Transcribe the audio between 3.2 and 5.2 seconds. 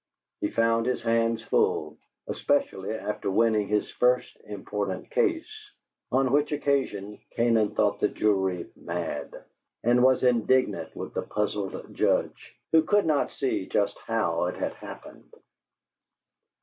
winning his first important